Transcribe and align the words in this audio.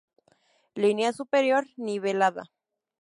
Línea 0.73 1.13
superior 1.13 1.67
nivelada. 1.77 2.49